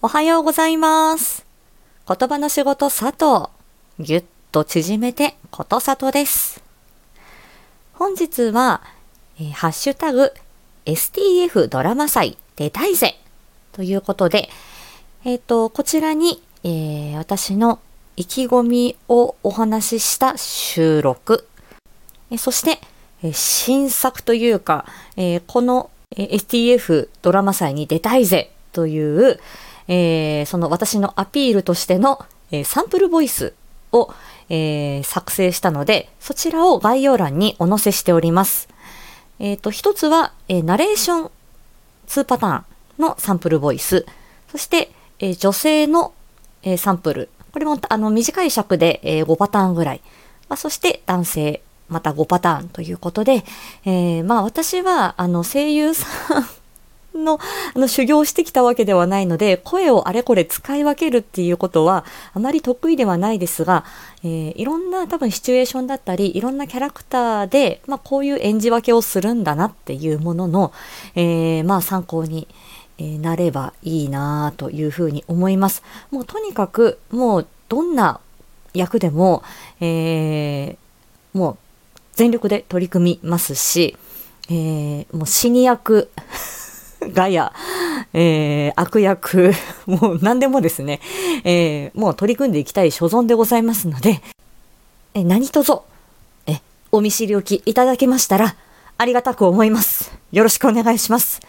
[0.00, 1.44] おはようございます。
[2.06, 3.50] 言葉の仕事佐藤。
[3.98, 6.62] ぎゅっと縮めてことさとです。
[7.94, 8.80] 本日は、
[9.40, 10.32] えーハッシュタグ
[10.84, 13.16] STF ドラマ祭出たいぜ
[13.72, 14.48] ということで、
[15.24, 17.80] えっ、と、こちらに、えー私の
[18.14, 21.48] 意気込みをお話しした収録、
[22.30, 22.78] えそして、
[23.24, 24.86] え新作というか、
[25.16, 29.40] えーこの、え STF ドラマ祭に出たいぜという、
[29.88, 33.54] えーその私のアピールとしての、えーサンプルボイス
[33.92, 34.12] を、
[34.48, 38.68] えー作成したので、そちらを概要欄にお載せしております。
[39.38, 41.30] えっ、と、一つは、えーナレーション
[42.06, 42.64] 2パターン
[43.02, 44.06] のサンプルボイス、
[44.50, 46.12] そして、えー女性の、
[46.62, 47.30] えーサンプル。
[47.52, 50.00] これもあの短い尺で、えー5パターンぐらい。
[50.48, 53.44] まあ、そして男性、また5パターンということで、
[53.84, 56.06] えーまあ私はあの声優さ
[56.40, 56.46] ん
[57.24, 57.38] の
[57.74, 63.84] あの修行してきたわけではないので、声をあれこれ使い分けるっていうことはあまり得意ではないですが、
[64.22, 70.72] えーいろんな多分シチュエーションだったり、いろんなキャラクターで、まあこういう演じ分けをするんだなっていうものの、
[71.14, 72.48] えーまあ参考に、
[73.00, 75.84] えなればいいなというふうに思います。
[76.10, 78.18] もうとにかく、もうどんな
[78.74, 79.42] 役でも、
[79.80, 81.56] えーもう
[82.14, 83.96] 全力で取り組みますし、
[84.50, 86.10] えーもう死に役、
[87.12, 87.52] ガヤ、
[88.12, 89.52] えー悪役、
[89.86, 91.00] もう何でもですね、
[91.44, 94.20] えーもう取り組んでいきたい所存でございますので、
[95.14, 95.72] え何卒、
[96.46, 96.60] え、
[96.92, 98.56] お見知りおきいただけましたら、
[98.98, 100.12] ありがたく思います。
[100.32, 101.40] よろしくお願いします。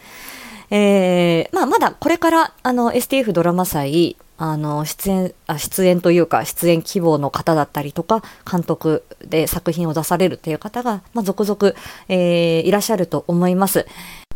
[0.70, 11.74] えーまあ、まだこれから、あの、STF ドラマ祭、あの、出演、あ、出演というか、出演希望の方だったりとか、監督で作品を出されるっていう方が、まあ、続々、
[12.08, 13.86] えーいらっしゃると思います。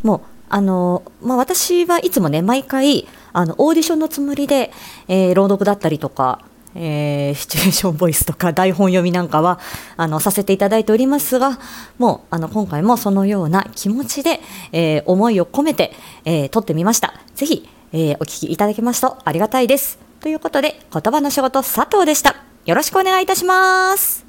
[0.03, 4.71] もう、あの、まあ、私はいつもね、毎回、あの、オーディションのつもりで、
[5.09, 6.41] えー朗読だったりとか、
[6.77, 9.59] えーシチュエーションボイスとか台本読みなんかは、
[9.97, 11.59] あの、させていただいておりますが、
[11.99, 14.41] もう、あの、今回もそのような気持ちで、
[14.73, 15.93] えー思いを込めて、
[16.25, 17.15] えー撮ってみました。
[17.35, 19.99] ぜひ、えーお聞きいただけますとありがたいです。
[20.21, 22.37] ということで、言葉の仕事佐藤でした。
[22.67, 24.24] よろしくお願いいたします。